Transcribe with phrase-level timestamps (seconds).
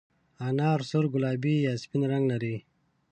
[0.47, 2.55] انار سور، ګلابي یا سپین رنګ لري.